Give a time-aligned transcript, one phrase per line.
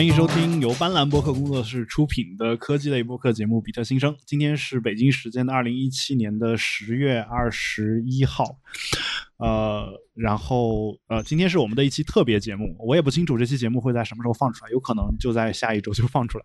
[0.00, 4.10] 欢迎收听由斑斓播客工作室出品的科技类播客节目《比特新生》。
[4.24, 8.56] 今天是北京时间的二零一七年的十月二十一号，
[9.36, 12.74] 呃，然后呃，今天是我们的一期特别节目。
[12.78, 16.44] 我也不清楚这期节目会在什么时候放出来，有可能就在下一周就放出来，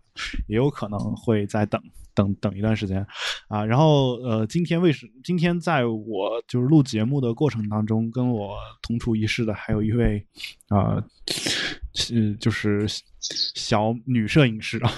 [0.49, 1.81] 也有可能会再等
[2.15, 3.05] 等等一段时间
[3.49, 3.63] 啊。
[3.63, 10.25] 然后呃，今天为什今天在我就是录节目的过程当中，跟我同处一室的还有一位
[10.69, 11.03] 啊。
[11.97, 12.85] 是就是
[13.65, 14.91] 小女摄影师啊，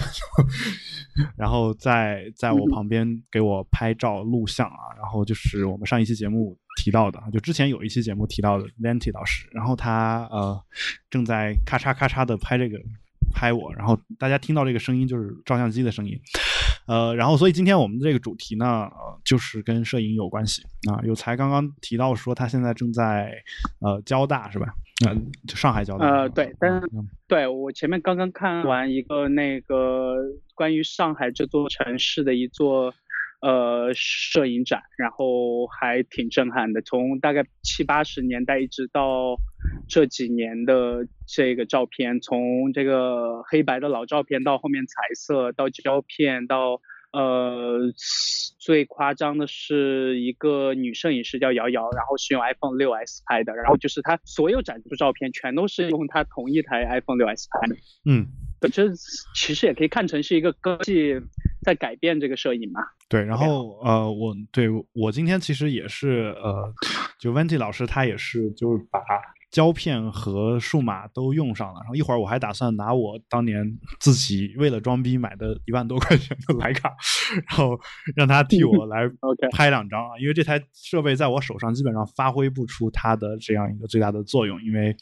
[1.37, 10.59] 然后在在我旁边给我拍照录像啊，然后就是我们上一期节目提到的，就之前有一期节目提到的 Venti 老师，然后他呃
[11.09, 12.77] 正在咔嚓咔嚓的拍这个
[13.31, 16.19] 拍我，然后大家听到这个声音就是照相机的声音，
[16.87, 20.99] 呃，然后所以今天我们的这个主题呢，呃，就是跟摄影有关系啊。
[21.03, 23.31] 有才刚刚提到说他现在正在
[23.81, 24.67] 呃交大是吧？
[25.07, 26.07] 嗯，上海交大。
[26.09, 26.89] 呃，对，但是
[27.27, 30.15] 对我前面刚刚看完一个那个
[30.55, 32.91] 关于上海这座城市的一座
[33.41, 36.81] 呃摄影展，然后还挺震撼的。
[36.81, 39.37] 从大概七八十年代一直到
[39.87, 46.81] 这几年的这个照片，从这个黑白的老照片到后面彩色，到胶片，到。
[47.13, 47.79] 呃，
[48.59, 57.75] 最夸张的是一个女摄影师叫瑶瑶，然后是用 iPhone 六 S 拍的，然后就是她所有展出照片全都是用她同一台 iPhone 六 S 拍的。
[58.05, 58.27] 嗯，
[58.71, 58.93] 这
[59.33, 61.13] 其实也可以看成是一个科技
[61.61, 62.81] 在改变这个摄影嘛。
[63.09, 66.73] 对，然后呃，我对我今天其实也是呃，
[67.19, 68.99] 就 Venti 老师他也是就是把。
[69.49, 76.93] 胶片和数码都用上了，然后一会儿我还打算拿我当年 自己为了装逼买的一万多块钱的徕卡，
[77.47, 77.79] 然后
[78.15, 79.09] 让他替我来
[79.53, 84.95] 拍两张啊，因为这台设备在我手上基本上发挥不出它的这样一个最大的作用，因为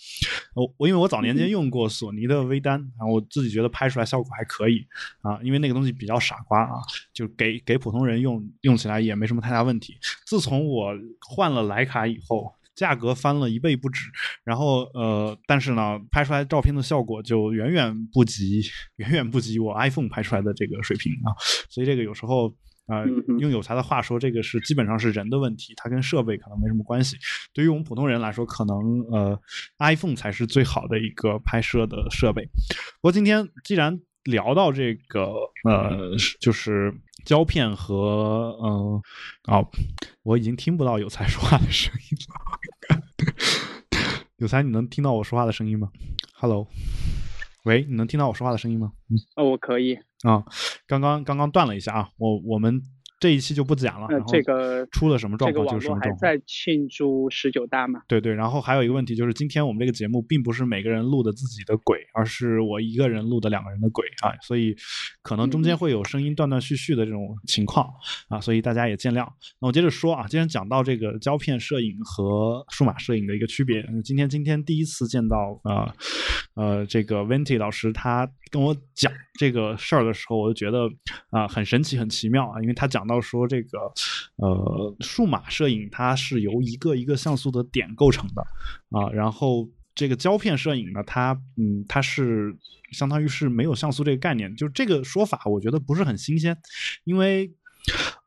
[0.54, 4.86] 我我因为我早年间用过索尼的微单，然后我自己觉得拍出来效果还可以
[5.22, 6.76] 啊，因为那个东西比较傻瓜啊，
[7.14, 9.98] 就给给普通人用用起来也没什么太大问题。
[10.26, 10.94] 自从我
[11.28, 12.54] 换了徕卡以后。
[12.76, 14.12] 价格翻了一倍不止，
[14.44, 18.62] 然后呃，但是呢，拍出来照片的效果就远远不及，
[18.98, 21.32] 远远不及我 iPhone 拍出来的这个水平啊。
[21.70, 22.54] 所以这个有时候
[22.88, 23.04] 啊，
[23.40, 27.18] 用有才的话说，这个是基本上是人的问题，它跟设备可能没什么关系。
[27.54, 28.78] 对于我们普通人来说，可能
[29.10, 29.40] 呃
[29.80, 32.44] ，iPhone 才是最好的一个拍摄的设备。
[32.46, 36.94] 不过今天既然聊到这个呃，就是
[37.24, 39.02] 胶片和嗯，
[39.48, 39.68] 哦，
[40.24, 43.02] 我已经听不到有才说话的声音了。
[44.38, 45.90] 有才，你能听到我说话的声音吗
[46.34, 46.68] ？Hello，
[47.64, 48.92] 喂，你能听到我说话的声音吗？
[49.10, 49.96] 嗯，哦，我可以。
[50.24, 50.44] 啊，
[50.86, 52.82] 刚刚刚刚断了一下啊，我我们。
[53.26, 54.08] 这一期就不讲了。
[54.28, 56.12] 这个出了什么状况就是什么状况。
[56.12, 58.04] 还在庆祝十九大嘛？
[58.08, 64.76] 对对，然后还有一个问题就是，今天我们这个节目并不是每个人录的自己的轨，而是我一个人录的两个人的轨啊，所以
[65.24, 67.90] 可能中间会有声音断断续续的这种情况
[68.30, 69.28] 啊，所以大家也见谅。
[69.60, 73.84] 那我接着说啊，今天讲到这个胶片摄影和数码摄影的一个区别。
[74.04, 75.92] 今天今天第一次见到啊
[76.54, 80.88] 呃这个 Venti 老师，他跟我讲这个事儿的时候，我就觉得
[81.32, 83.15] 啊很神奇很奇妙啊，因为他讲到。
[83.16, 83.80] 要说这个，
[84.36, 88.42] 呃，数码摄影它是由一个一个像素的点构成的
[88.92, 92.56] 啊，然后这个胶片摄影呢，它嗯，它是
[92.92, 96.58] 相当于是没有像素这个概念，就这个说法，我觉得不是很新鲜，
[97.06, 97.52] 因为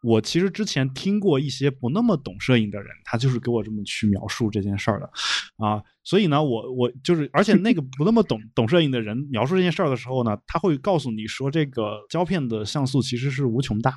[0.02, 5.10] 我其实之前听过一些不那么懂摄影的人，他就是给我这么去描述这件事儿的
[5.56, 5.82] 啊。
[6.08, 13.94] 所以呢，我我就是，而且那个不那么懂懂摄影的人描述这件事儿的时候呢，他会告诉你说，这个胶片的像素其实是无穷大，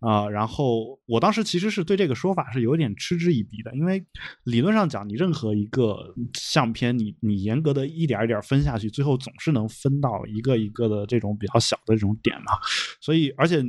[0.00, 4.04] 啊，然后我当时其实是对这个说法是有点嗤之以鼻的，因为
[4.44, 12.52] 理论上讲，你任何一个相片，你你严格的一点一点分下去，最后总是能分到一个一个的这种比较小的这种点嘛。
[13.00, 13.64] 所以，而且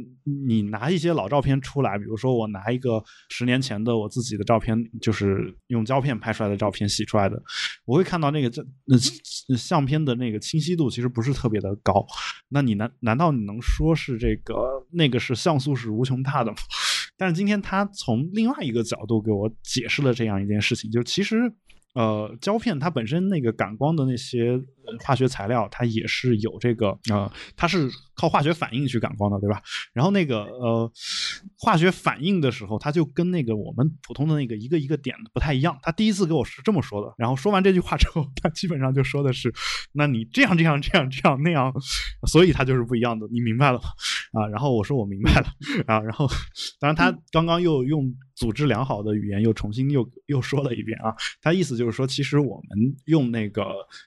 [0.45, 7.41] 你拿一些老照片出来，比如说我拿一个十年前的我自己的照片，就是用胶片拍出来的照片洗出来的。
[7.85, 12.05] 我会看到那个这那相片的那个清晰度其实不是特别的高，
[12.49, 14.55] 那你难难道你能说是这个
[14.91, 16.57] 那个是像素是无穷大的吗？
[17.17, 21.53] 但是今天他从另外一个角度给我解释了这样一件事情，就其实。
[21.95, 24.61] 呃，胶片它本身那个感光的那些
[25.03, 29.61] 化学材料，它也是有这个呃，它是靠化学反应去感光的，对吧？
[29.93, 30.91] 然后那个呃，
[31.57, 35.77] 化学反应的时候，它就跟那个我们普通的那个一个一个点不太一样。
[35.81, 39.53] 他第一次给我是这么说的，然后说完这句话之后，他基本上就说的是，
[39.93, 41.73] 那你这样这样这样这样那样，
[42.27, 43.83] 所以它就是不一样的，你明白了吗？
[44.33, 45.47] 啊，然后我说我明白了
[45.87, 46.27] 啊，然后
[46.79, 48.13] 当然他刚刚又用。
[48.39, 53.65] 组织良好的语言又重新又又说了一遍啊，他意思就是说，其实我们用那个，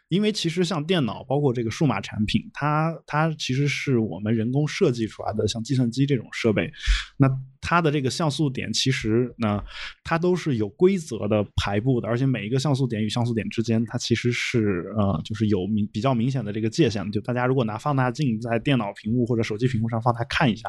[0.08, 6.72] 因为其实像像电脑，包括这个数码产品，它它其实是我们人工设计出来的，像计算机这种设备，
[7.16, 7.28] 那
[7.60, 9.62] 它的这个像素点其实呢，
[10.02, 17.08] 它都是有规则的排布的，而且每一个像素点与像素点之间，它其实是呃，就是有明比较明显的这个界限。
[17.12, 20.68] 就大家如果拿放大镜在电脑屏幕或者手机屏幕上放大看一下，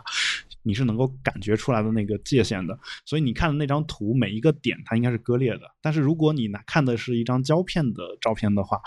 [0.62, 2.78] 你是能够感觉出来的那个界限的。
[3.06, 3.64] 所以你看的。
[3.64, 8.82] 那张图每一个点它应该是割裂的，但是如果你拿看的是一张胶片的照片的话，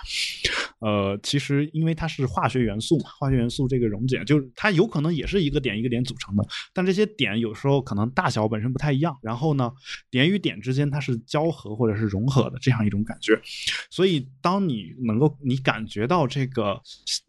[0.79, 9.73] 呃，其实因为它是化学元素嘛，化学元素这个溶解就是它有可能也是一个点一个点组成的，但这些点有时候可能大小本身不太一样，然后呢，
[10.11, 13.41] 点与点之间它是交合或者是融合的这样一种感觉，
[13.91, 16.81] 所以当你能够你感觉到这个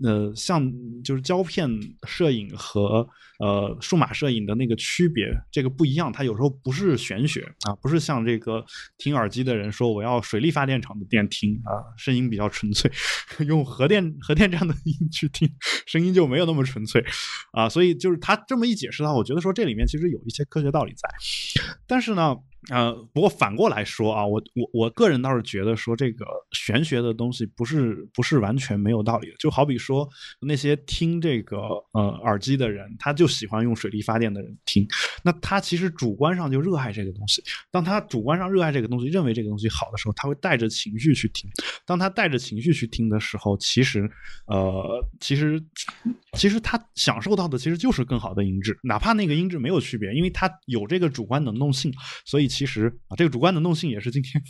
[0.03, 0.71] 呃像
[1.03, 1.69] 就是胶片
[2.05, 3.07] 摄影和
[3.39, 7.27] 呃数码摄影的那个区别，这个不一样，它有时候不是玄。
[7.27, 8.63] 学啊，不是像这个
[8.97, 12.89] 听耳机的人说我要水力发电厂的电听啊，声音比较纯粹；
[13.45, 15.49] 用核电核电站的音去听，
[15.85, 17.03] 声音就没有那么纯粹
[17.51, 17.67] 啊。
[17.67, 21.09] 所以就是他这么一解释的话，我觉得说这里面其实有一些科学道理在，
[21.85, 22.37] 但是呢。
[22.69, 29.35] 呃，不过反过来说啊，我我我个人倒是觉得说这个玄学的东西不是不是完全没有道理的。
[29.37, 30.07] 就好比说
[30.41, 31.57] 那些听这个
[31.93, 34.85] 呃耳机的人，他就喜欢用水力发电的人听，
[35.23, 37.41] 那他其实主观上就热爱这个东西。
[37.71, 41.49] 当他主观上热爱这个东西，认为这个东西好的时候，他会带着情绪去听。
[41.85, 44.09] 当他带着情绪去听的时候，其实
[44.47, 45.63] 呃其实
[46.37, 51.93] 其实他享受到的其实就是更好的音质，哪怕那个音质没有区别，因为他有这个主观能动性，
[52.25, 52.47] 所以。
[52.47, 54.41] 其实啊，这个主观能动性也是今天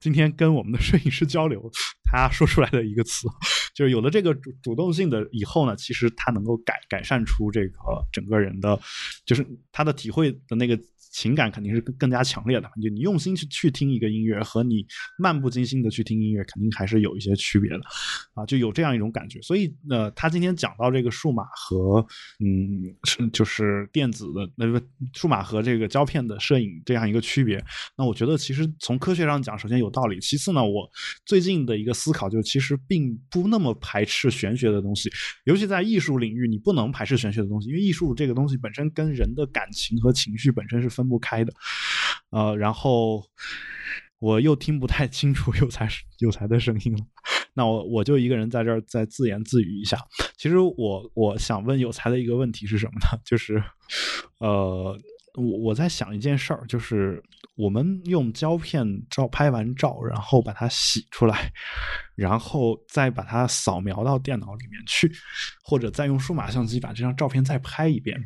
[0.00, 1.70] 今天跟我们的摄影师交流，
[2.02, 3.28] 他说出来的一个词，
[3.74, 7.74] 就是有了这个主主动性的以后呢，其实他能够改改善出这个
[8.12, 8.78] 整个人的，
[9.24, 10.78] 就是他的体会的那个。
[11.12, 14.84] 情感肯定是更更加强烈的，就你用心去去听一个音乐和你
[15.18, 17.80] 漫不经心的去听音乐，肯定还是有一些区别的，
[18.34, 19.40] 啊，就有这样一种感觉。
[19.42, 22.04] 所以，呃，他今天讲到这个数码和
[22.40, 24.82] 嗯，就是电子的那个
[25.12, 27.62] 数码和这个胶片的摄影这样一个区别，
[27.94, 30.18] 那我觉得其实从科学上讲，首先有道理。
[30.18, 30.90] 其次呢，我
[31.26, 35.10] 最近的一个思考就是，其实并不那么排斥玄学的东西，
[35.44, 41.01] 尤其在艺术领域，你不能排斥玄学的东西，因为艺术这个东西本身跟人的感情和情绪本身是分。
[41.02, 41.52] 分不开的，
[42.30, 43.24] 呃，然后
[44.18, 45.88] 我又听不太清楚 有才
[46.20, 47.04] 有才的声音了，
[47.54, 49.98] 那我我就一个人在这儿再自言自语一下。
[50.36, 53.18] 其实我我想问有才的一个问题是什么呢？
[53.26, 53.62] 就是，
[54.38, 54.98] 呃，
[55.34, 57.22] 我我在想一件事儿，就是
[57.56, 61.52] 我们用胶片照拍完照，然后把它洗出来，
[62.16, 65.12] 然后再把它扫描到电脑里面去，
[65.64, 68.18] 或者再用数码相机把这张照片再拍一遍。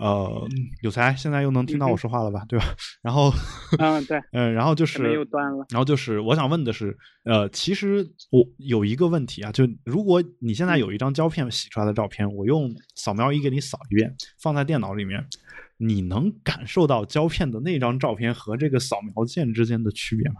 [0.00, 0.48] 呃，
[0.82, 2.42] 有才，现在又能听到我说话了吧？
[2.48, 2.64] 对吧？
[3.02, 3.30] 然后，
[3.78, 5.66] 嗯，对，嗯，然后就是又断了。
[5.68, 15.22] 然后就是，我想问的是，呃，其实我有一个问题啊，就如果你现在有一张胶片洗出来的照片，我用扫描仪给你扫一遍，放在电脑里面，
[15.80, 20.36] 你能感受到胶片的那张照片和这个扫描件之间的区别吗？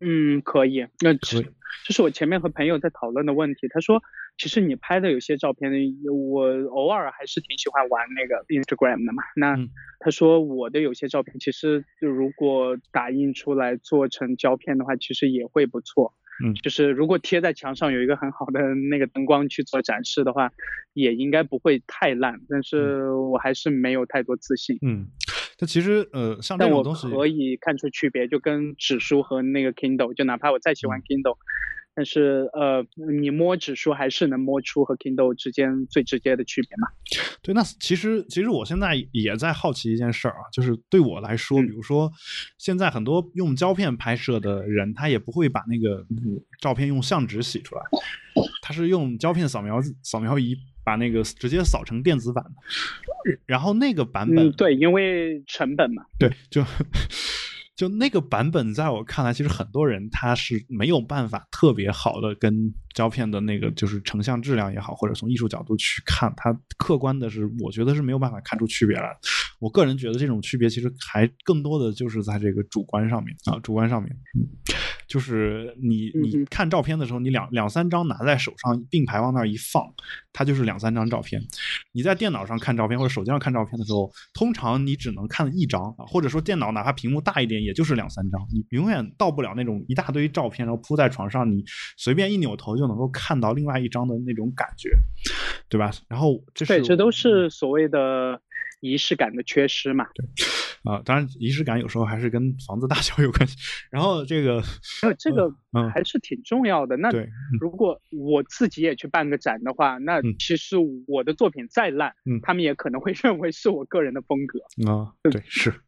[0.00, 0.86] 嗯，可以。
[1.00, 1.42] 那这
[1.84, 4.02] 这是我前面和朋友在讨论的问题，他说。
[4.38, 5.72] 其实你拍的有些照片，
[6.12, 9.22] 我偶尔还是挺喜欢玩那个 Instagram 的嘛。
[9.34, 9.56] 那
[9.98, 16.12] 他说我的有些照片，其实就如果打印出来做成胶片的话，其实也会不错。
[16.44, 20.50] 嗯，就是如果贴在墙上有一个很好的那个灯光去做展示的话，
[20.92, 22.40] 也应该不会太烂。
[22.48, 24.78] 但是我还是没有太多自信。
[24.82, 25.08] 嗯，
[25.58, 31.38] 它其实呃，像这种东西可以看出区别，就跟纸书和那个 Kindle，就哪怕我再喜欢 Kindle。
[31.96, 32.86] 但是呃，
[33.18, 36.88] 你摸指数还是能摸出和 Kindle 之间最直接的区别嘛？
[37.40, 42.12] 对，那其实其实我现在也在好奇一件事儿啊，就是对我来说，比如说
[42.58, 46.04] 现在很多用胶片拍摄的人，他也不会把那个
[46.60, 47.82] 照片用相纸洗出来，
[48.60, 52.44] 他是用胶片扫描扫描仪把那个直接扫成电子版，
[53.46, 56.62] 然后那个版本对，因为成本嘛，对，就。
[57.76, 69.14] 就那个版本，在我看来，其实很多人他是没有办法特别好的跟胶片的那个就是成像质量也好，或者从艺术角度去看，它客观的是，我觉得是没有办法看出区别来。
[69.58, 74.16] 我个人觉得这种区别其实还更多的就是在这个主观上面啊，主观上面。
[75.06, 79.82] 就是你你看照片的时候，你两两三张拿在手上并排往那儿一放，
[80.32, 81.40] 它就是两三张照片。
[81.92, 91.64] 你在电脑上看照片或者手机上看照片的时候，通常你只能看一张，或者说电脑哪怕屏幕大一点，也就是两三张，你永远到不了那种一大堆照片然后铺在床上，你
[91.96, 94.90] 随便一扭头就能够看到另外一张的那种感觉，
[95.68, 95.90] 对吧？
[96.08, 98.40] 然后这是对，这都是所谓的
[98.86, 100.06] 仪式感的缺失嘛。
[100.14, 100.24] 对。
[100.84, 103.56] 啊，当然仪式感有时候还是跟房子大小有关系。
[103.90, 104.62] 然后这个，
[105.18, 105.52] 这个
[105.92, 106.96] 还是挺重要的。
[106.96, 107.10] 那
[107.60, 110.76] 如果我自己也去办个展的话，那其实
[111.08, 114.60] 我的作品再烂，他们也可能会 认为是我个人的风格。
[114.88, 115.74] 啊，对，是。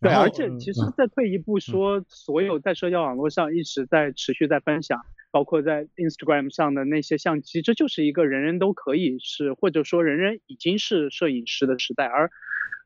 [0.00, 5.00] 对，而且其实再退一步说，所有在社交网络上一直在持续在分享。
[5.34, 12.30] 包括在 Instagram 上的那些相机，这就是一个人人都可以是，或者说人人已经是摄影师的时代，而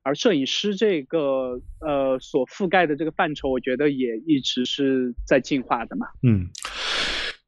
[0.02, 6.07] 而摄影师这个呃所覆盖的这个范畴，我觉得也一直是在进化的嘛。
[6.23, 6.49] 嗯。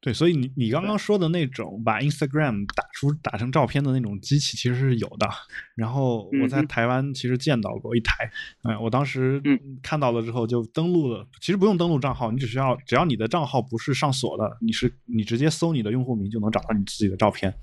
[0.01, 5.29] 对，所以你你刚刚说的那种把 Instagram 打出打成照片的那种机器其实是有的，
[5.75, 8.31] 然后我在台湾其实见到过一台，
[8.63, 9.39] 嗯，我当时
[9.83, 17.53] 看到了之后就登录了，其实不用登录账号，你只需要只要你的账号不是上锁的，你是你直接搜你的用户名就能找到你自己的照片，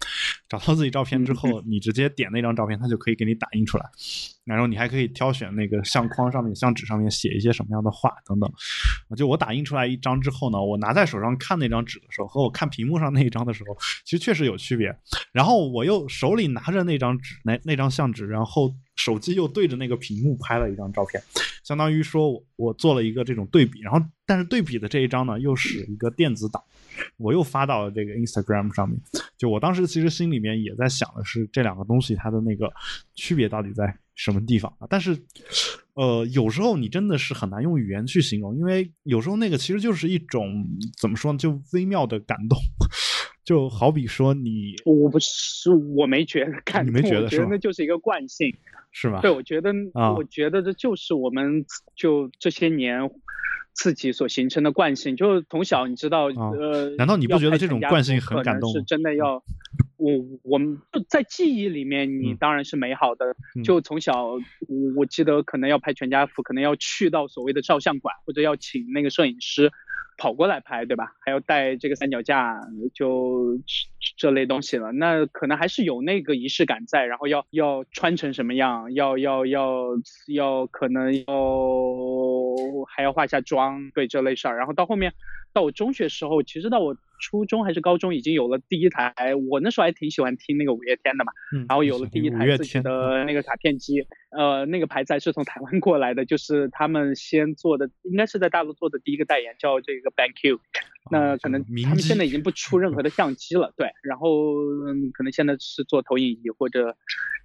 [0.49, 3.85] 找到自己照片之后，你直接点那张照片，它就可以给你打印出来，
[4.49, 8.51] 然后你还可以挑选那个相框上面、相纸上面写一些什么样的话等等，
[9.17, 12.29] 就我打印出来一张之后呢，我拿在手上看那张纸的时候。
[12.29, 13.75] 和我看屏幕上那一张的时候，
[14.05, 14.95] 其实确实有区别。
[15.33, 21.23] 然后我又手里拿着那张纸，那那张相纸，然后手机又对着那个屏幕拍了一张照片，
[21.65, 23.81] 相当于说我我做了一个这种对比。
[23.81, 26.63] 然后，但是对比的这一张呢，又是一个电子档，
[27.17, 29.01] 我又发到了这个 Instagram 上面。
[29.39, 32.71] 就我当时其实心里面也在想的是，这两个东西它的那个
[33.15, 33.87] 区别到底在
[34.19, 34.87] 什么地方啊？
[34.91, 35.17] 但是。
[35.95, 40.65] 呃，有时候你真的是很难用语言去形容，因为有时候那个其实就是一种
[40.97, 42.57] 怎么说呢，就微妙的感动，
[43.45, 48.57] 就好比说你，我不是我没觉得感动，你没觉得是那就是一个惯性，
[48.93, 49.21] 是吧？
[49.23, 49.73] 对，我觉得，
[50.17, 53.11] 我觉得这就是我们就这些年
[53.75, 58.71] 自己所形成的惯性，就是从小你知道，呃，难道你不觉得这种惯性很感动？
[58.73, 59.43] 是真的要。
[59.99, 60.13] 我
[60.43, 63.37] 我们在记忆里面，你当然是美好的。
[63.65, 64.41] 就从小，我
[64.97, 69.73] 我记得可能要拍全家福，可能要去到所谓的照相馆，或者要请那个摄影师
[70.19, 71.13] 跑过来拍，对吧？
[71.25, 72.61] 还要带这个三脚架，
[72.93, 73.59] 就
[74.19, 74.93] 这类东西了。
[74.93, 79.87] 那可能还是有那个仪式感在，然后要要穿成什么样，要要要
[80.27, 81.25] 要可能要
[82.95, 84.59] 还要化下妆，对这类事儿。
[84.59, 85.15] 然后到后面，
[85.55, 86.95] 到我中学时候，其实到我。
[87.21, 89.13] 初中还是高中已经有了第一台，
[89.51, 91.33] 我那时候还挺喜欢听那个五月天的嘛，
[91.69, 100.59] 然后有了第一台自己的那个卡片机，呃，那个牌子是从台湾过来的，就是他们先做的，应该是在大陆做的第一个代言，叫这个 BenQ。
[101.11, 104.29] 那可能他们现在已经不出任何的相机了，对，然后
[104.87, 106.99] 嗯，可能现在是做投影仪或者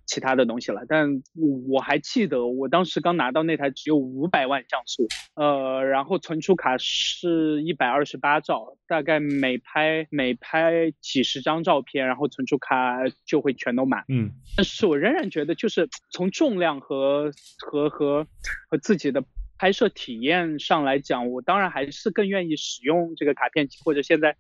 [0.06, 0.82] 其他的东西了。
[0.86, 1.24] 但
[1.70, 14.04] 我还记得我当时刚拿到那台只有五百万像素，呃，然后存储卡是一百二十八兆，大概每拍每拍几十张照片，然后存储卡就会全都满。
[14.10, 18.28] 嗯，但是我仍然觉得就是从重量和和和
[18.70, 19.24] 和自己的。
[19.64, 24.36] 拍摄体验上来讲，我当然还是更愿意使用这个卡片机，或者现在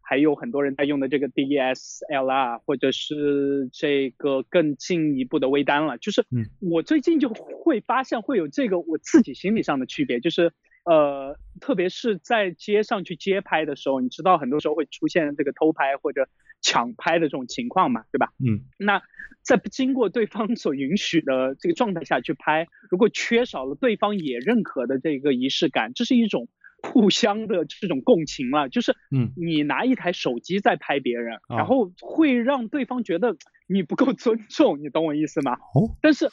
[0.00, 5.98] 还有很多人在用的这个 DSLR，或者是这个更进一步的微单了。
[5.98, 6.24] 就是
[6.60, 10.52] 我最近就会发现会有这个我自己心理上的区别，就是
[10.88, 16.28] 呃，特别是在街上去街拍的时候，你知道很多时候会出现这个偷拍或者。
[16.60, 18.32] 抢拍的这种情况嘛，对吧？
[18.44, 19.00] 嗯，那
[19.42, 26.48] 在不经过对方 所允许的这个状态下去拍，如果缺少了对方也认可的这个仪式感，这是一种
[26.82, 28.68] 互相的这种共情了。
[28.68, 35.52] 就是，嗯，你拿一台手机在拍别人，然后会让对方觉得你不够尊重，你懂我意思吗？
[35.74, 36.26] 哦，但是，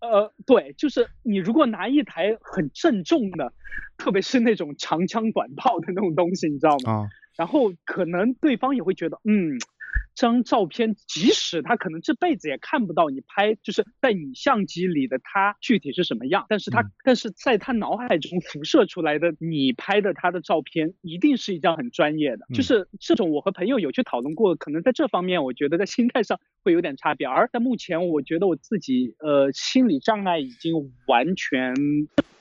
[0.00, 3.52] 呃，对，就是你如果拿一台很郑重的，
[3.96, 6.92] 特别是那种长枪短炮的那种东西，你知道吗？
[6.92, 7.08] 啊。
[7.36, 9.66] 然后可能对方也会觉得，嗯，这
[10.14, 22.46] 张照片即使他可能这辈子也看不到你拍，就是在你相机里的他具体是什么样，但是他但是在他脑海中辐射出来的你拍的他的照片，一定是一张很专业的。
[22.52, 27.26] 就是这种我和朋友有去讨论过，可能在这方面我觉得在心态上会有点差别。
[27.26, 31.74] 而在目前，我觉得我自己呃心理障碍已经完全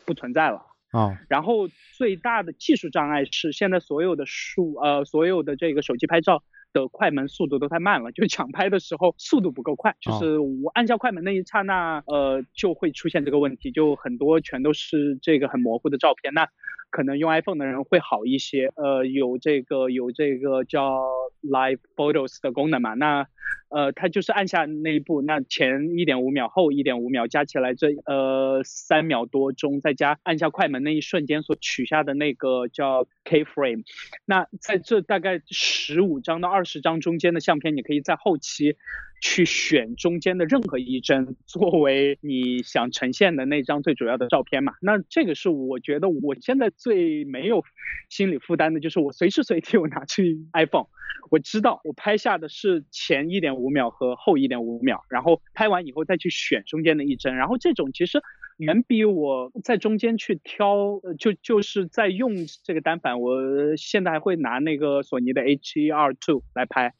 [0.06, 0.66] 不存在了。
[0.92, 6.44] 啊，然后最大的技术障碍是现在所有的数呃所有的这个手机拍照
[6.78, 16.34] 的快门速度都太慢了，就抢拍的时候速度不够快，就是我按下快门那一刹那，呃，就会出现这个问题，就很多全都是这个很模糊的照片。
[16.34, 16.48] 那
[16.90, 21.04] 可能用 iPhone 的人会好一些，呃，有这个有这个叫
[21.42, 22.94] Live Photos 的功能嘛？
[22.94, 23.28] 那
[23.70, 33.84] 呃，它就是按下那一步，那前一点五秒，后一点五秒，加起来这呃三秒多钟，再加按下快门那一瞬间所取下的那个叫 K frame，
[34.26, 38.76] 那在这大概十五张到二十张中间的相片，你可以在后期。
[39.20, 44.74] 去选中间的任何一帧作为你想呈现的那张最主要的照片嘛？
[44.80, 47.64] 那这个是我觉得我现在最没有
[48.10, 50.86] 心理负担的，就是我随时随地我拿去 iPhone，
[51.32, 58.22] 我知道我拍下的是前一点五秒和后一点五秒，然后拍完以后再去选中间的一帧，然后这种其实。
[58.58, 62.34] 远比我在中间去挑，就就是在用
[62.64, 66.94] 这个单反，我现在还会拿那个索尼的 H E R Two 来拍，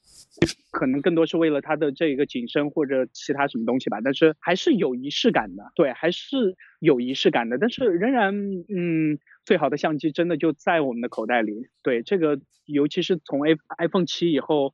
[0.72, 8.34] 可能更多是为了它的这个景深或者其他什么东西吧，但是还是有仪式感的，对，还是有仪式感的，但是仍然，
[8.70, 14.74] 嗯，最好的相机真的就在我们的口袋里，对，这个尤其是从 i iPhone 七以后。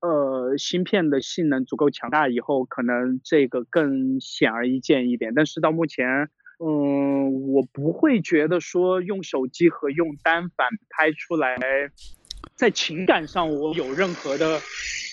[0.00, 5.32] 呃，芯片的性能足够强大以后，可能这个更显而易见一点。
[5.32, 11.56] 但是到目前，嗯，我不会觉得说用手机和用单反拍出来，
[12.56, 14.58] 在情感上我有任何的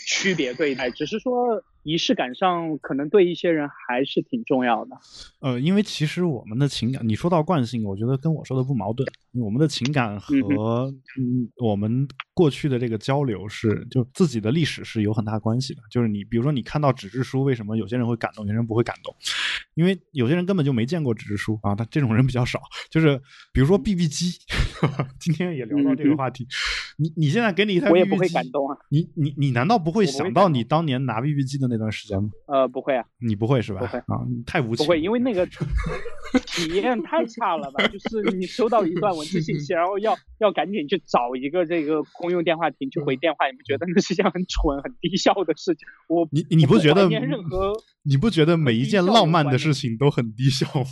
[0.06, 1.64] 区别对待，只是说。
[1.86, 4.96] 仪式感上可能对一些人还是挺重要的。
[5.42, 9.06] 呃，因为其实我们的情感，你说到惯性，我觉得跟我说的不矛盾。
[9.34, 10.34] 我们的情感和
[11.20, 15.82] 嗯我们过去的这个交流是，就自己的历史是有很大关系的。
[15.92, 19.14] 就是你比如说你看到纸质书，为什么有些人会感动，有些人不会感动？
[19.74, 22.62] 因为有些人根本就没见过纸质书啊，他这种人比较少。
[22.90, 23.20] 就是
[23.52, 24.32] 比如说 BB 机，
[25.20, 26.48] 今天也聊到这个话题。
[26.96, 28.78] 你你现在给你一台 BB 机，我也不会感动啊。
[28.90, 32.30] 你你你难道不会想到你当年拿 BB 机的那段时间吗？
[32.48, 33.06] 呃，不会啊。
[33.20, 33.80] 你不会是吧？
[33.80, 34.86] 不会啊，太无情。
[34.86, 37.86] 不会，因为那个体验太差了吧？
[37.88, 45.88] 就是你收到一段文字信息， 然后要要赶紧去找一个这个公用电话亭去回电话，你不觉得那是件很蠢、很低效的事情？
[46.10, 47.74] 我你你不觉得任何
[48.04, 50.86] 你不觉得每一件浪漫的事情都很低效吗？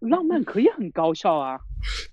[0.00, 1.58] 浪漫可以很高效啊！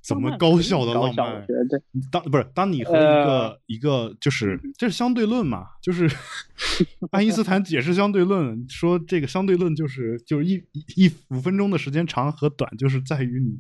[0.02, 1.34] 怎么高效的浪漫？
[1.34, 5.66] 我觉得当不是当你和一个一个就是这是相对论嘛？
[5.82, 6.10] 就是
[7.12, 10.64] 爱因斯坦解释相对论，说这个相对论就是就是一
[10.96, 13.60] 一五分钟的时间长和短，就是在于你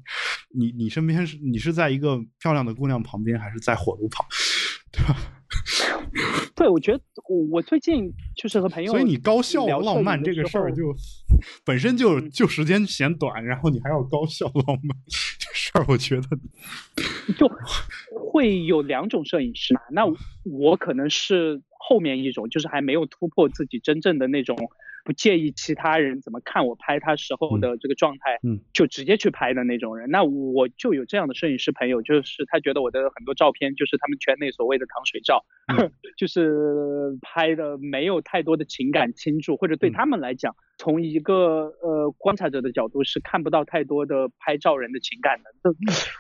[0.66, 4.26] 你你身边是你是在一个漂亮的姑娘旁边，还是在火炉旁，
[4.92, 5.16] 对吧？
[6.56, 10.96] 对，我觉得我我最近就是和朋友，所以你高效浪漫这个事儿就
[11.66, 14.98] 本身就就时间嫌短，然后你还要高效浪漫
[15.40, 16.28] 这事儿，我觉得
[17.38, 17.50] 就
[18.16, 19.82] 会有两种摄影师嘛。
[19.92, 20.04] 那
[20.44, 24.58] 我可能是后面一种，就是还没有突破自己真正的那种。
[25.04, 30.10] 不介意其他人怎么看我拍他时候的这个状态，嗯，就直接去拍的那种人。
[30.10, 35.44] 那我就有这样的摄影师朋友，就是他觉得我的很多照片就是他们圈内所谓的糖水照，
[36.18, 45.46] 就是拍的没有太多的情感倾注，或者对他们来讲，从一个呃观察者的角度是看不到太多的拍照人的情感的。
[45.64, 45.76] 这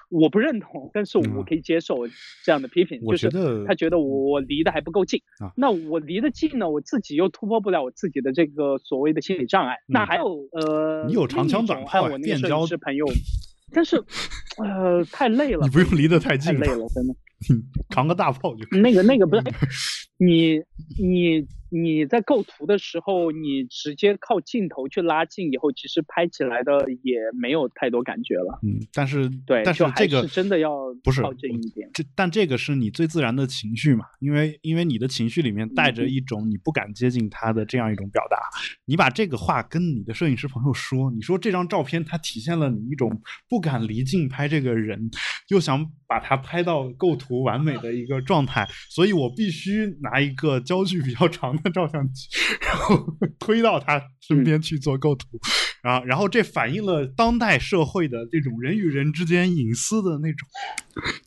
[0.10, 2.08] 我不认同，但是我可以接受
[2.44, 3.30] 这样的批评，就是
[3.66, 5.22] 他觉得我离得还不够近。
[5.56, 8.78] 那我离得近呢，我自己又突破不了我自己的这个。
[8.84, 13.06] 所谓的心理障碍，那还有呃，你有长枪短炮，变焦是朋友，
[13.72, 13.96] 但是
[14.58, 17.16] 呃太累了，你不用离得太近，太累了，真的，
[17.89, 19.44] 扛个大炮就那个那个不是
[20.18, 20.62] 你
[21.00, 21.39] 你。
[21.39, 21.48] 你
[22.10, 28.60] 在构图的时候，你直接靠镜头去拉近以后，其实拍起来的也没有太多感觉了。
[28.64, 30.72] 嗯，但是对，但是这个真的要
[31.04, 31.90] 不是靠近一点。
[31.94, 34.06] 这但这个是你最自然的情绪嘛？
[34.20, 38.38] 因为因为你的情绪里面带着一种你不敢接近他的这样一种表达。
[38.86, 45.10] 你把这个话跟你的摄影师朋友说，你说这张照片它体现了你一种不敢离近拍这个人，
[45.50, 52.28] 又想把它拍到构图完美的一个状态，所以我必须拿一个焦距比较长的照相机。
[52.62, 55.26] 然后推到他身边去做构图，
[55.82, 60.47] 啊，然后这反映了当代社会的这种人与人之间隐私的那种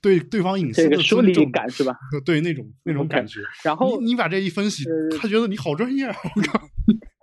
[0.01, 1.96] 对对方隐私的疏离感是吧？
[2.25, 3.40] 对那种那种感觉。
[3.64, 4.85] 然后你你把这一分析，
[5.18, 6.16] 他觉得你好专业啊！
[6.37, 6.68] 我靠。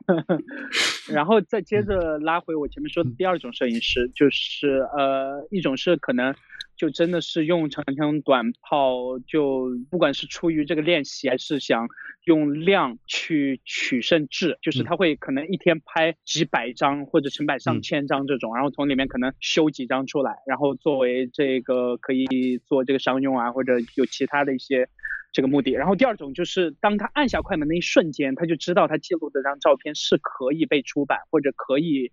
[1.07, 6.35] 然后再接着拉回我前面说的第二种摄影师，就是呃，一种是可能。
[6.83, 11.87] 就真的是用长枪短炮，就不管是出于这个练习，还是想
[12.25, 24.89] 用量去取胜制，就是他会可能一天拍几百张或者成百上千张这种，然后从里面可能修几张出来，然后作为这个可以做这个商用啊，或者有其他的一些
[25.31, 25.71] 这个目的。
[25.71, 32.11] 然后第二种就是当他按下快门那一瞬间，他就知道他记录的这张照片是可以被出版或者可以。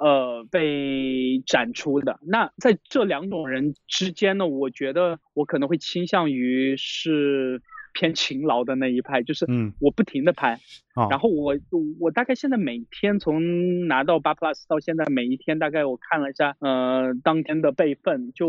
[0.00, 7.60] 呃，被展出的那在这两种人之间呢，我觉得我可能会倾向于是。
[7.92, 9.46] 偏勤劳的那一派，就是
[9.80, 10.58] 我不停的拍，
[11.10, 11.56] 然后我
[12.00, 18.48] 我大概现在每天从拿到八 plus 到现在每一天大概我看了一下，呃，当天的备份，就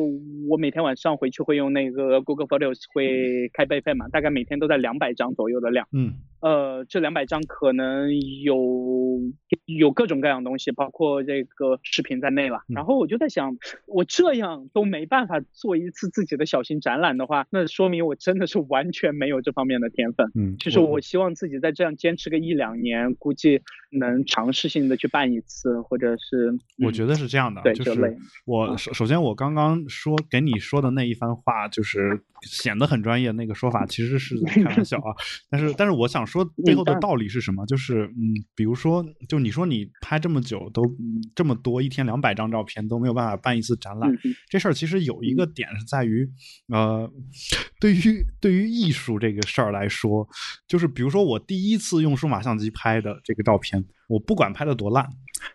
[0.49, 8.11] 我每天晚上回去会用那个 Google Photos 会开备份嘛，大概每天都在两百张左右的量，嗯，呃，这两百张可能
[8.43, 9.21] 有
[9.65, 19.39] 有各种各样东西，包括这个视频在内了，然后我就在想，我这样都没办法做一次自己的小型展览的话，那说明我真的是完全没有。
[19.41, 35.15] 这方面的天分，嗯，其实我希望自己再这样坚持个一两年，估计能尝试性的去办一次，或者是我觉得是这样的，就是我首首先我刚刚说给你说的那一番话，就是显得很专业，那个说法其实是 开玩笑啊，
[35.49, 37.65] 但是但是我想说背后的道理是什么？
[37.65, 44.11] 就是嗯，比如说就你说你拍这么久都嗯这么多，一天两百张照片都没有办法办一次展览，
[44.49, 46.29] 这事儿其实有一个点是在于，
[46.67, 47.09] 呃，
[47.79, 49.29] 对于对于艺术这。
[49.29, 50.27] 个事儿来说，
[50.67, 55.07] 就是比如说我第一次用数码相机拍的这个照片，我不管拍的多烂，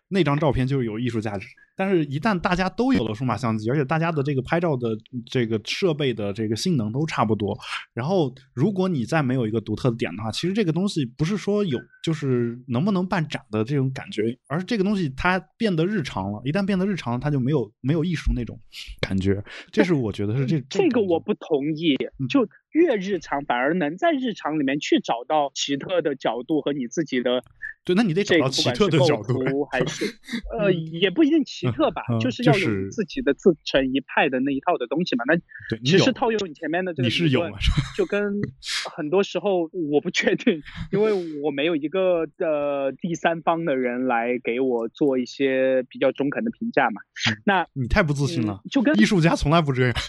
[0.07, 1.49] 那张照片就是有艺术价值。
[1.77, 4.97] 但是，一旦大家都有了数码相机，而且大家的这个拍照的
[5.27, 7.59] 这个设备的这个性能都差不多，
[7.93, 16.41] 然后如果你再没有一个独特的点的话，其实这个东西不是说有就是能不能办展的这种感觉，而是这个东西它变得日常了。
[16.45, 18.57] 一旦变得日常，它就没有没有艺术那种
[19.01, 19.43] 感觉。
[19.73, 21.97] 这是我觉得是这这个我不同意。
[22.31, 27.43] 就越日常，反而能在日常里面去找到奇特的角度和你自己的。
[27.85, 30.07] 对，那你得找到奇特的角度，还是
[30.59, 35.25] 呃，也不一定奇特吧，就是要有自己的自成一派的那一套的东西嘛。
[35.27, 35.37] 那
[35.85, 37.53] 其实套用你前面的这个理论，
[37.95, 38.41] 就跟
[38.97, 47.03] 很多时候我不确定，因为我没有一个呃第三方的人来给我做一些比较中肯的评价嘛。
[47.45, 49.95] 那你太不自信了，就跟艺术家从来不这样。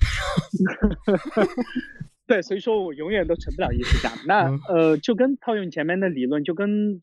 [2.28, 4.12] 对，所以说我永远都成不了艺术家。
[4.26, 7.00] 那呃，就跟套用前面的理论，就跟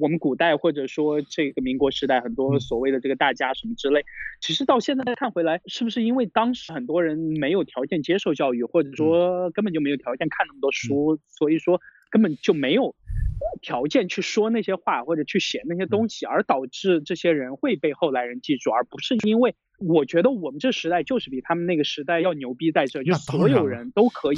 [0.00, 4.04] 我们古代或者说这个民国时代很多所谓的这个大家什么之类，
[4.40, 12.94] 其实到现在看回来，是不是因为当时很多人没有条件接受教育，或者说根本就没有条件看那么多书，所以说根本就没有
[13.62, 19.54] 条件去说那些话或者去写那些东西，而导致这些人会被后来人记住，而不是因为。
[19.82, 24.36] 我觉得我们这时代就是比他们那个时代要牛逼在这，就所有人都可以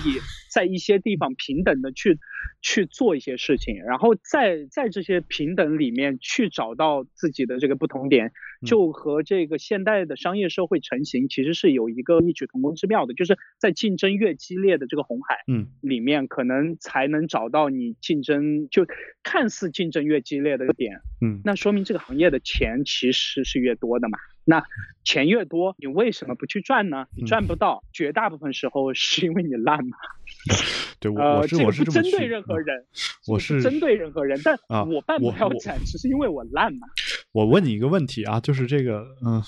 [0.48, 2.20] 在一些地方平等的去
[2.60, 8.30] 去做一些事情，然后在在这些平等里面去找到自己的这个不同点，
[8.64, 18.86] 就和这个现代的商业社会成型其实是有一个异曲同工之妙的，就是在竞争越激烈的这个红海嗯里面，可能才能找到你竞争就
[19.22, 24.18] 看似竞争越激烈的点，嗯，那说明这个行业的钱其实是越多的嘛。
[24.44, 24.62] 那
[25.04, 27.06] 钱越多，你为什么不去赚呢？
[27.16, 29.96] 你赚不到，绝大部分时候是因为你烂嘛。
[31.00, 32.84] 对，我是我是不针对任何人，
[33.26, 34.56] 我是针对任何人，但
[34.88, 36.86] 我办不了展，只是因为我烂嘛。
[37.32, 39.42] 我问你一个问题啊，就是这个，嗯，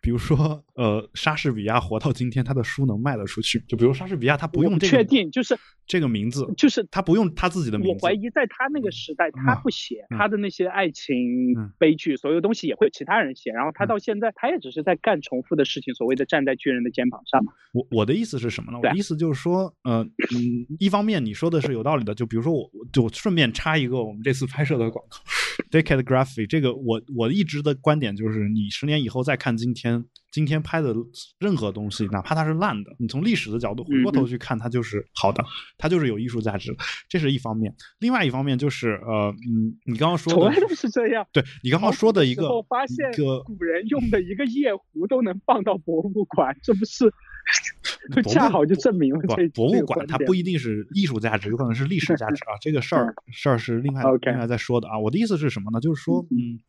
[0.00, 3.58] 比如说，呃，莎士比亚活到今天，他的书能卖得出去？
[3.68, 7.92] 就比如莎士比亚，他不用这个，确定就是这个名字，就是他不用他自己的名字。
[7.92, 13.50] 我怀疑在他那个时代，他不写他的那些爱情悲剧，所有东西也会有其他人写。
[13.50, 17.52] 然后他到现在，他也只是在干重复的事情，所谓的站在巨人的肩膀上嘛。
[17.72, 18.78] 我我的意思是什么呢？
[18.78, 25.18] 我的意思就是说，呃，嗯，一方面你说的是有道理的，就比如说我，就顺便插一个我们这次拍摄的广告
[25.70, 27.00] Decade Graphic，这个我。
[27.14, 30.94] 我一直的观点就是，你十年以后再看今天今天拍的
[31.38, 35.42] 任何东西，哪怕它是烂的，你从历史的角度回过头去看，它就是好的，
[35.78, 36.76] 它就是有艺术价值。
[37.08, 37.74] 这是一方面。
[38.00, 41.26] 另外一方面就是，呃，嗯，你刚刚说的，从来都是这样。
[41.32, 42.96] 对你刚刚说的一个，发现
[43.44, 47.12] 古人用的一个夜壶都能放到博物馆，这不是？
[48.28, 52.54] 恰好就证明了这博物馆它不一定是艺术价值，有可能是历史价值啊。
[52.60, 54.98] 这个事儿事儿是另外另外再说的啊。
[54.98, 55.80] 我的意思是什么呢？
[55.80, 56.60] 就是说，嗯。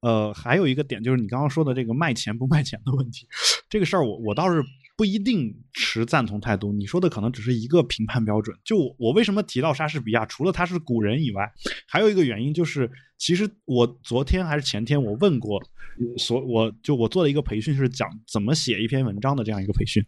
[0.00, 3.26] 呃，还有一个点就是你刚刚说的这个卖钱不卖钱的问题，
[3.68, 4.64] 这个事儿我我倒是
[4.96, 6.72] 不一定持赞同态度。
[6.72, 8.58] 你说的可能只是一个评判标准。
[8.64, 11.52] 就我为什么提到莎士比亚，除了他是古人以外，
[11.86, 15.62] 还有一个原因就是其实我昨天还是前天我问过，
[16.16, 20.02] 所我就我做了一个培训，是讲怎么写一篇文章的这样一个培训，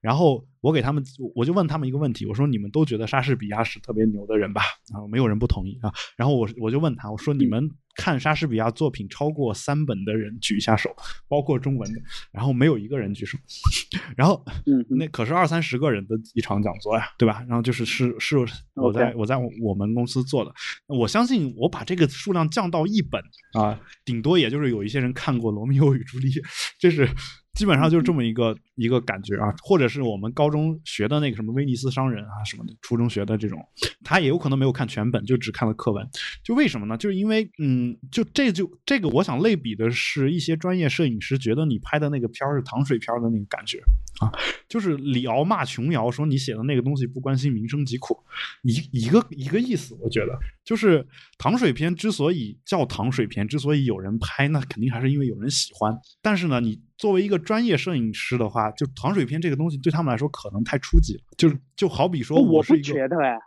[0.00, 1.02] 然后我给他们
[1.36, 4.62] 我就问他们一个问题，我说你们都觉得莎士比亚是特别牛的人吧？
[4.92, 5.92] 然后没有人不同意啊。
[6.16, 7.70] 然后我我就问他，我说你们。
[8.00, 10.88] 看莎士比亚作品超过三本的人举一下手，
[11.26, 13.36] 包括中文的，然后没有一个人举手。
[14.16, 17.44] 然后，嗯，那可是二三十个人的一场讲座呀，对吧？
[17.48, 18.38] 然后就是是是
[18.74, 20.54] 我在我在我们公司做的，
[20.86, 26.42] 我相信我把这个数量降到一本啊，顶多也就是有一些人看过《罗密欧与朱丽叶》，
[26.78, 27.08] 这是。
[27.54, 33.58] 基本上就是这么一个一个感觉啊，或者是我们高中学的那个什么威尼斯商人啊什么的，初中学的这种，
[34.04, 36.08] 他也有可能没有看全本，就只看了课文。
[36.44, 36.96] 就为什么呢？
[36.96, 43.78] 就是因为，嗯，就这就这个，我想类比的是一些专业摄影师觉得你拍的那个片儿是糖水片的那个感觉
[44.20, 44.30] 啊，
[44.68, 48.16] 就是李敖骂琼瑶说你写的那个东西不关心民生疾苦，
[48.62, 49.98] 一一个一个意思。
[50.00, 51.04] 我觉得就是
[51.36, 55.98] 糖水片之所以叫糖水片，之所以有人拍，那肯定还是因为有人喜欢。
[56.22, 56.80] 但是呢，你。
[56.98, 61.20] 作为一个专业摄影师的话，就糖水片这个东西对他们来说可能太初级了。
[61.36, 63.38] 就就好比说，我不觉得哎，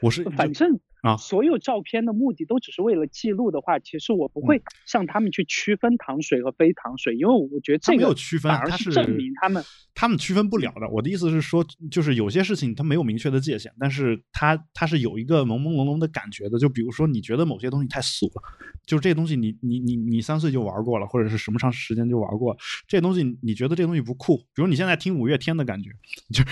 [0.00, 0.78] 我是反正。
[1.02, 10.88] 啊，所有照片的目的都只是为了记录的话，其实我不会向他们去区分糖水和非糖水，因为我觉得这个没有区分，而是证明他们他们区分不了的。
[10.90, 16.58] 我的意思是说，就是有些事情它没有明确的界限，但是它它是有一个朦朦胧胧的感觉的。
[16.58, 18.42] 就比如说，你觉得某些东西太俗了，
[18.86, 24.36] 就是这东西你你你你三岁就玩过了，或者是什么长时间就玩过，这东西你觉得这东西不酷。
[24.54, 25.90] 比如你现在听五月天的感觉，
[26.32, 26.44] 就。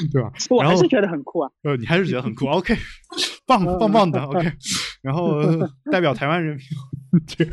[0.12, 0.32] 对吧？
[0.50, 1.50] 我还是觉得很酷啊。
[1.62, 2.76] 呃，你还是觉得很酷？OK，
[3.46, 4.20] 棒棒棒的。
[4.22, 4.52] OK，
[5.02, 5.42] 然后
[5.90, 6.64] 代表台湾人民，
[7.26, 7.52] 这个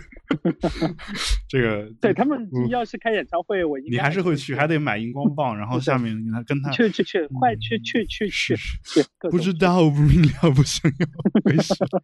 [1.48, 8.56] 这个，对他们要是开演唱会，我你还是会去，还得买荧光棒，然后下面跟他跟他去去去，快去去去去。
[9.30, 11.08] 不知道不明了，不想要，
[11.46, 12.02] 为什么？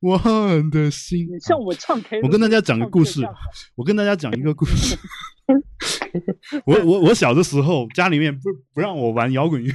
[0.00, 0.18] 我
[0.70, 1.28] 的心。
[1.40, 3.22] 像我唱 K，我跟大家讲个故事，
[3.76, 4.96] 我跟大家讲一个故事。
[6.66, 8.42] 我我我小的时候家里面不
[8.74, 9.72] 不让我玩摇滚乐，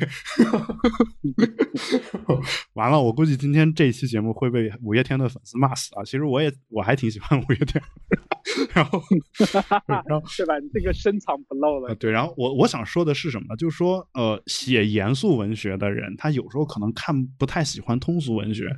[2.73, 6.03] 完了，我估计今天这一期节目会被五月天的粉丝骂死啊！
[6.03, 7.83] 其实我也我还挺喜欢五月天。
[8.73, 9.01] 然后，
[9.87, 10.59] 然后 对吧？
[10.59, 11.95] 你这个深藏不露了。
[11.95, 13.55] 对，然后我我想说的是什么呢？
[13.55, 18.69] 就是说，呃，写严肃文学的人，他有时候可能看不太喜欢通俗文学，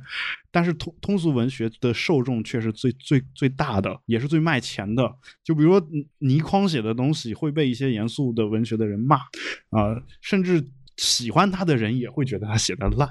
[0.50, 5.12] 但是通通俗文学的受众却是最最最大的，也是最卖钱的。
[5.42, 9.16] 就比如说倪匡写的东西会被一些严肃的文学的人骂，
[9.70, 10.64] 啊，甚至。
[10.96, 13.08] 喜欢他的人也会觉得他写的烂，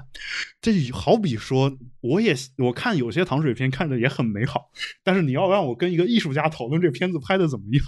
[0.60, 1.70] 这好比说，
[2.00, 4.70] 我也我看有些糖水片看着也很美好，
[5.04, 7.84] 但是你要让我跟一个艺术家讨论这片子拍的怎么样，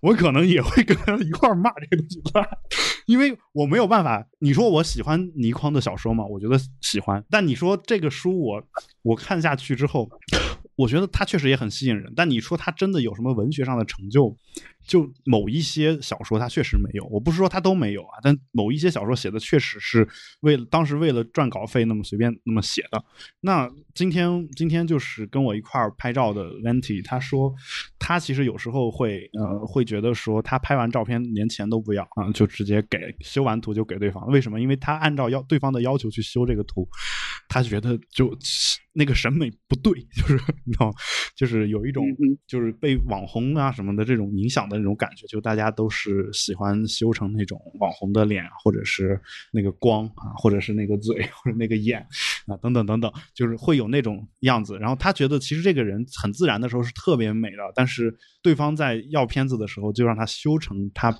[0.00, 2.46] 我可能也会跟他一块骂这个东西烂，
[3.06, 4.26] 因为我没有办法。
[4.38, 6.24] 你说我喜欢倪匡的小说吗？
[6.26, 8.62] 我觉得喜欢，但你说这个书我
[9.02, 10.08] 我看下去之后，
[10.78, 14.36] 我觉得他确实也很吸引人，但你说他真的有什么文学上的成就？
[14.86, 17.04] 就某一些小说，他确实没有。
[17.06, 20.08] 我不是说他都没有啊，但某一些小说写的确实是
[20.40, 23.04] 为了当时为了赚稿费那么随便那么写的。
[23.40, 27.52] 那今天今天就是跟我一块儿拍照的 Venti，他说
[27.98, 34.26] 他其实有时候会呃会觉得说他拍完照片连钱都不要啊，就直接给修完图就给对方。
[34.28, 34.58] 为什么？
[34.58, 36.88] 因为他按照要对方的要求去修这个图，
[37.48, 38.36] 他觉得就。
[38.94, 40.34] 那个审美不对， 就是
[40.64, 40.92] 你知道，
[41.36, 42.04] 就是有一种
[42.48, 49.20] 就是被网红啊什么的这种影响的那种感觉，就大家都是喜欢修成那种网红的脸，或者是
[49.52, 52.04] 那个光啊，或者是那个嘴或者那个眼
[52.48, 54.76] 啊等等等等，就是会有那种样子。
[54.80, 61.16] 然后他觉得其实这个人很自然的时候是特别美的，但是对方在要片子的时候就让他修成他。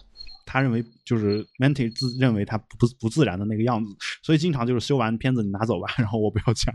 [0.48, 6.72] 他认为就是 Menti 自认为他不不自然的那个样子，所以经常就是修完片子你拿走吧， 然后我不要钱，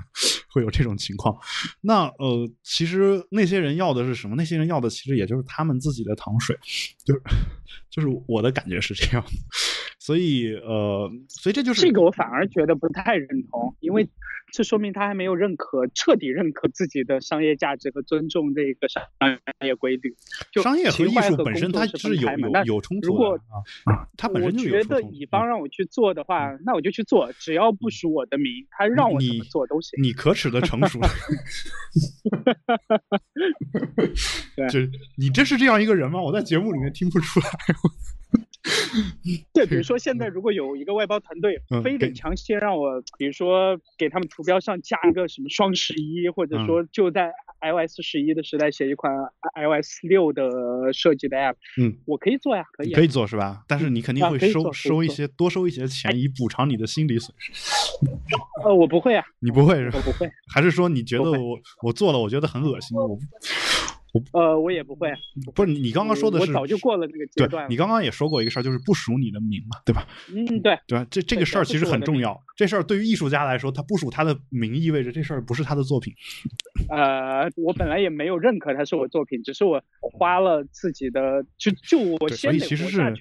[0.52, 1.36] 会有这种情况。
[1.82, 4.36] 那呃，其实那些人要的是什么？
[4.36, 6.56] 那些人要的其实也就是他们自己的糖水，
[7.04, 7.22] 就是
[7.90, 9.26] 就是我的感觉是这样。
[10.06, 14.10] 所以呃，所以这就是这个我反而觉得不太认同，因为
[14.52, 19.02] 这说明他还没有认可彻底认可自己的商业价值和尊重这个商
[19.66, 20.14] 业规律。
[20.52, 23.40] 就商业和艺术本身它是有有有冲突的
[23.86, 24.94] 啊，它本身就有冲突。
[24.96, 30.04] 我觉得乙方让我去做的话，那我就去做，只要不署我的名，他让我怎么做都行。
[30.04, 31.00] 你可耻的成熟。
[34.70, 34.82] 就
[35.18, 36.22] 你这是这样一个人吗？
[36.22, 37.48] 我在节目里面听不出来。
[39.54, 49.14] 对，比如说现在如果有一个外包团队，非得强行让我，比如说给他们图标上加一个什么双十一，或者说就在 iOS 十一的时代写一款
[49.56, 53.64] iOS 六的设计的 App，嗯，我可以做呀，可以、啊，可以做是吧？
[53.68, 57.52] 但是你肯定会收、收一些多收一些钱以补偿你的心理损失。
[58.64, 60.12] 呃，我不会啊，你不会是吧我？
[60.12, 62.98] 不会，还是说你觉得我我做了，我觉得很恶心？
[62.98, 63.20] 我不
[64.32, 65.12] 呃，我也不会，
[65.56, 70.08] 不是你你刚刚说的我是早就过了这个阶对段了你刚刚也说过一个事儿，就是不署你的名嘛，对吧？
[70.34, 71.08] 嗯，对，对吧？
[71.10, 72.40] 这这个事儿其实很重要。
[72.56, 76.14] 这事儿对于艺术家来说，他不署他的名，意味着这事儿不是他的作品。
[76.90, 83.14] 呃，我本来也没有认可他是我作品，只是我花了自己的，就就我对，所以其实是。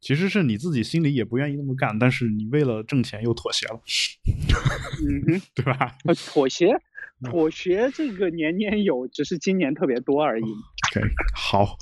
[0.00, 3.80] 其实是你自己心里也不愿意那么干，但是你为了挣钱又妥协了，
[5.06, 5.94] 嗯哼， 对吧？
[6.06, 6.68] 呃妥协，
[7.24, 10.44] 嗯妥协这个年年有，只是今年特别多而已。
[10.44, 11.76] OK，好，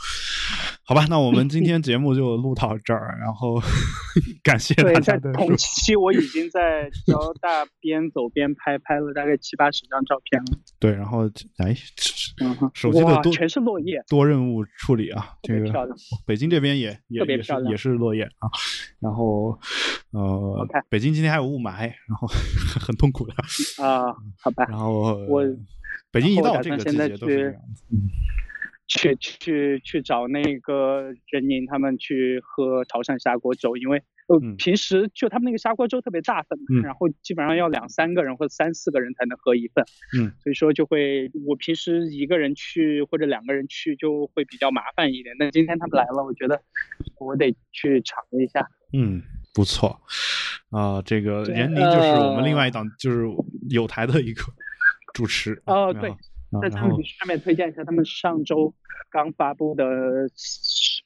[0.88, 3.60] 好吧，那我们今天 节目就录到这儿，然后
[4.44, 10.58] 感谢大对，家在的同期我已经在交大边走边拍，拍了大概七八十张照片了。
[10.78, 11.26] 对，然后
[11.58, 11.74] 哎，
[12.72, 15.96] 手机的多哇全是落叶，多任务处理啊，特这个别漂亮。
[16.24, 18.46] 北京这边也也特别漂亮也是也是落叶啊，
[19.00, 19.58] 然后
[20.12, 22.28] 呃北京今天还有雾霾，然后
[22.80, 23.34] 很痛苦的，
[23.82, 25.42] 啊，好吧，然后我
[26.12, 28.08] 北京一到这个季节都是这样子，嗯
[28.88, 34.02] 去去去找那个任宁他们去喝潮汕砂锅粥，因为
[34.58, 36.82] 平时就他们那个砂锅粥特别大份，嗯。
[36.82, 39.84] 然后基本上要两三个人或者三四个人才能喝一份，
[40.18, 46.60] 嗯，所以说就会我平时一个人去或者两个人去就会比较麻烦一点，但今天他们来了，我觉得
[47.18, 48.68] 我得去尝一下。
[48.92, 49.22] 嗯，
[49.54, 50.00] 不错，
[50.70, 53.26] 啊、这个任宁就是我们另呃外一档就是
[53.70, 54.42] 有台的一个
[55.14, 56.10] 主持哦对
[56.50, 58.74] 啊在然后上面推荐一下，他们上周
[59.10, 59.84] 刚发布的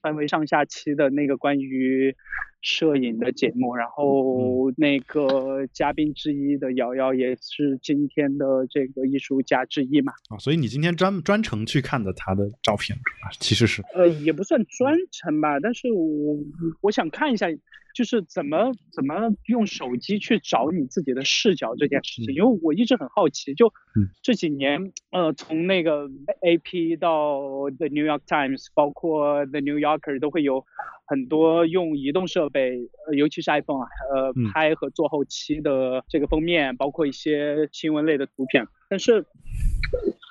[0.02, 2.16] 分为上下期的那个关于
[2.62, 16.36] 摄影的节目，然后那个嘉宾之一的瑶瑶也是今天的这个艺术家之一嘛，啊，所以你今天专专程去看的他的照片啊，其实是呃，也不算专程吧，但是我
[16.82, 17.46] 我想看一下，
[17.94, 22.36] 就是怎么怎么用手机去找你自己的视角这件事情，嗯。
[22.36, 24.08] 因为我一直很好奇，就嗯。
[24.22, 26.08] 这几年，呃，从那个
[26.42, 27.40] AP 到
[27.76, 30.64] The New York Times，包括 The New Yorker 都会有
[31.10, 39.26] 很多用移动设备，呃，尤其是 iPhone 啊，呃嗯，拍和做后期的这个封面，包括一些新闻类的图片，但是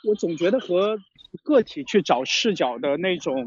[0.07, 0.97] 我总觉得和
[1.43, 3.45] 个体去找视角的那种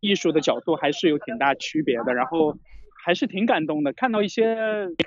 [0.00, 2.58] 艺术的角度还是有挺大区别的，然后
[3.04, 4.56] 还是挺感动的，看到一些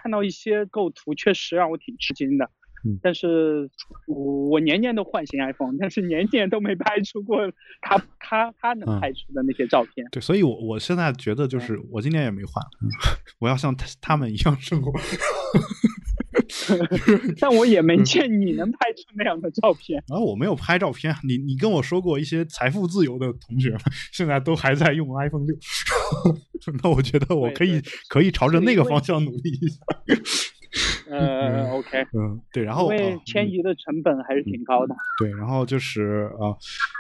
[0.02, 2.50] 看到一些构图，确实让我挺吃惊的。
[2.84, 3.70] 嗯但是
[4.08, 7.38] 我我年年都换新 iPhone，但是年年都没拍出过
[7.82, 10.06] 他他他能嗯拍出的那些照片。
[10.12, 12.90] 对，所以我我现在觉得就是我今年也没换，嗯
[13.40, 14.92] 我要像他他们一样生活。
[17.40, 20.04] 但我也没嗯见你能拍出那样的照片。
[20.08, 23.80] 然后我没有拍照片，你你跟我说过一些财富自由的同学们，
[24.12, 25.56] 现在都还在用 iPhone 六，
[26.84, 29.78] 那我觉得我可以对可以朝着那个方向努力一下。
[31.12, 34.96] 呃，OK，嗯，对，然后因为迁移的成本还是挺高的。
[35.20, 36.48] 对，然后就是呃，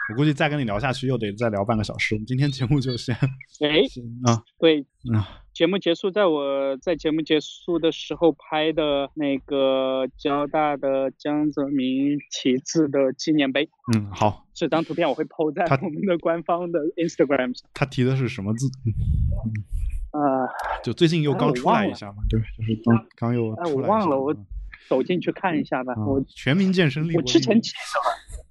[0.09, 3.15] 我估计再跟你聊下去又得再聊半个小时，我们今天节目就先
[3.61, 3.81] 哎，
[4.25, 17.69] 啊对，啊节目结束，在我在节目结束的时候拍的那个交大的江泽民题字的纪念碑，嗯好，这张图片我会 PO 在我们的官方的 Instagram 上。
[17.73, 18.67] 他提的是什么字？
[20.11, 20.47] 呃，
[20.83, 24.45] 就最近又哎刚出来一下嘛，对，就是刚刚又哎，我忘了，我嗯
[24.89, 25.93] 走进去看一下吧。
[25.93, 27.71] 啊我全民健身力我之前记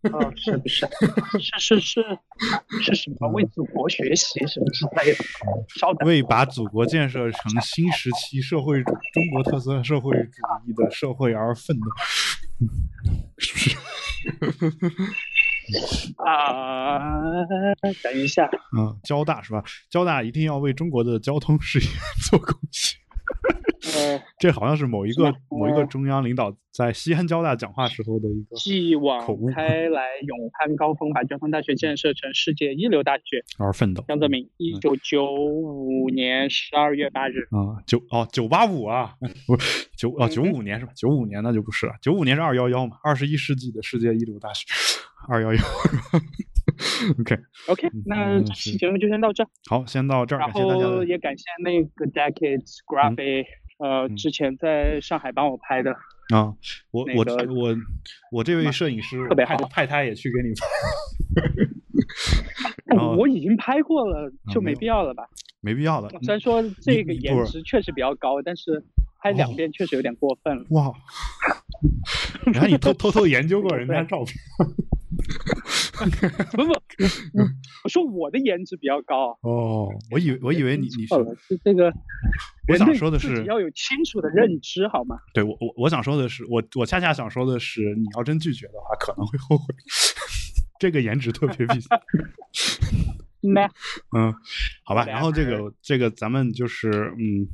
[0.03, 0.87] 得了，哦，是不是？
[1.39, 2.19] 是是是
[2.81, 3.29] 是什么？
[3.29, 5.23] 为祖国学习什么之类的？
[5.79, 11.87] 稍等，为把祖国建设成新时期社会中国特色社会主义的社会而奋斗，
[12.61, 12.69] 嗯
[13.37, 13.77] 是不是？
[16.27, 16.99] 啊，
[18.03, 19.63] 等一下，嗯，交大是吧？
[19.91, 21.87] 交大一定要为中国的交通事业
[22.31, 22.90] 做贡献。
[23.95, 33.43] 呃，这好像是某一个某一个中央领导在西安交大讲话时候的一个继往开 来，勇攀高峰，把交通大学建设成世界一流大学。
[33.59, 34.05] 而奋斗。
[34.09, 37.41] 江泽民，一九九五年十二月八日。
[37.51, 39.15] 啊，九哦九八五啊，
[39.47, 40.93] 不是九哦九五年是吧？
[40.95, 44.67] 九五年那就不是了，九五年是二幺幺嘛，二十一世纪的世界一流大学，
[45.29, 45.61] 二幺幺。
[47.19, 53.45] OK，OK，嗯那这期节目就先到这儿，好，先到这儿，然感谢大家也感谢那个 Decades Graphic，
[53.81, 55.91] 呃，嗯之前在上海帮我拍的。
[56.35, 56.55] 啊，
[56.93, 57.75] 我我那个我
[58.31, 60.55] 我这位摄影师特别好派他也去给你
[62.95, 65.29] 拍，我已经拍过了，就没必要了吧？
[65.61, 66.09] 没必要了。
[66.23, 68.85] 虽然说这个颜值确实比较高，但是
[69.21, 70.65] 拍两哦遍确实有点过分了。
[70.71, 70.93] 哇，
[72.53, 74.35] 然后你偷偷偷研究过人家照片，
[76.53, 76.73] 不不，
[77.85, 79.39] 我说我的颜值比较高。
[79.43, 81.93] 哦，我以为我以为你你是这个，
[82.69, 85.17] 我想说的是要有清楚的认知，好吗？
[85.35, 89.67] 对我我我想说的是，我我恰恰想说的是，你要真拒绝的话，可能会后悔。
[90.79, 91.75] 这个颜值特别比。
[93.43, 93.67] 那
[94.17, 94.35] 嗯，
[94.85, 97.47] 好吧，然后这个这个咱们就是嗯。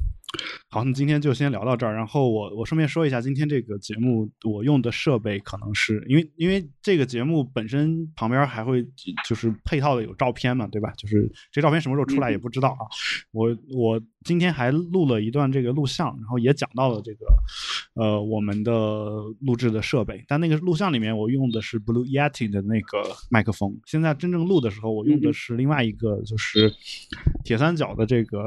[0.68, 1.94] 好，那今天就先聊到这儿。
[1.94, 8.86] 然后我我顺便说一下，今天这个节目我用的设备可能是因为因为这个节目本身旁边还会
[9.26, 10.92] 就是配套的有照片嘛，对吧？
[10.96, 12.84] 就是这照片什么时候出来也不知道啊。
[13.32, 17.26] 我我今天还录了一段这个录像，然后也讲到了这个
[17.94, 18.72] 呃我们的
[19.40, 20.22] 录制的设备。
[20.28, 23.74] 但那个录像里面我用的是 Blue Yeti 的那个麦克风。
[23.86, 26.74] 现在真正录的时候，我用的是另外一个，就是
[27.44, 28.38] 铁三角的这个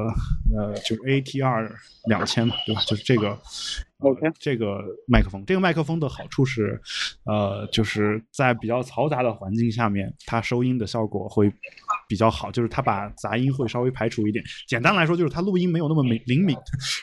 [0.54, 1.70] 呃就是 ATR。
[2.06, 2.80] 两千嘛，对吧？
[2.86, 3.38] 就是这个
[4.00, 6.80] ，OK，这个麦克风，这个麦克风的好处是，
[7.24, 11.52] 呃，就是在比较嘈杂的环境下面，它收音的效果会
[12.08, 14.44] 比较好，就是它把杂音会稍微排除一点。
[14.66, 16.56] 简单来说，就是它录音没有那么敏灵敏，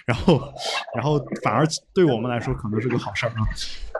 [0.05, 0.41] 然后，
[0.95, 3.37] 然后反而对我们来说可能是个好事儿啊。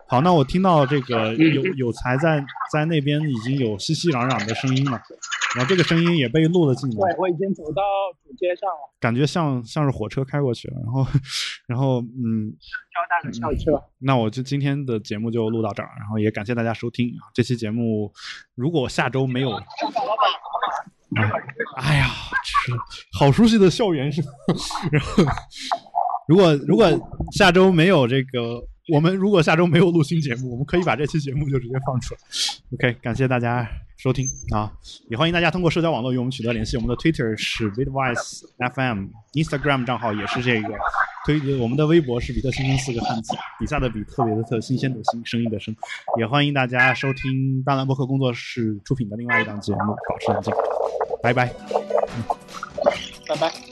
[0.10, 5.02] 好，那我听到这个有有才在在那边已经有熙熙攘攘的声音了，
[5.58, 6.96] 然后这个声音也被录了进来。
[6.96, 7.82] 对，我已经走到
[8.24, 11.08] 主街上了，感觉像像是火车开过去了，然后，
[11.68, 12.54] 然后嗯，
[12.94, 13.84] 交大的校车。
[13.98, 17.34] 那我就今天的节目就录到这儿，然后也感谢大家收听啊。
[17.34, 18.14] 这期节目
[18.54, 19.52] 如果下周没有，
[21.78, 22.06] 哎呀，
[22.44, 22.72] 是
[23.18, 24.24] 好熟悉的校园声，
[24.94, 25.24] 然后
[26.28, 26.88] 如果如果
[27.32, 28.64] 下周没有这个。
[28.94, 32.22] 我们如果下周没有录新节目，我们可以把这期节目就直接放出来。
[32.72, 33.68] OK，感谢大家
[33.98, 34.72] 收听啊，
[35.10, 36.78] 也欢迎大家通过社交网络与我们取得联系。
[36.78, 40.70] 我们的 Twitter 是 Bitwise FM，Instagram 账号也是这个，
[41.26, 45.76] 推我们的微博是比特新生四个汉字，比赛的比特别的特，新鲜的新，声音的声。
[46.20, 50.54] 也欢迎大家收听大蓝博客工作室出品的另外一档节目，保持冷静。
[51.24, 51.52] 拜拜，
[52.16, 52.24] 嗯
[53.28, 53.67] 拜拜。